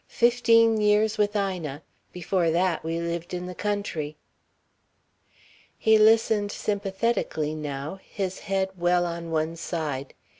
[0.07, 1.83] Fifteen years with Ina.
[2.11, 4.17] Before that we lived in the country."
[5.77, 10.15] He listened sympathetically now, his head well on one side.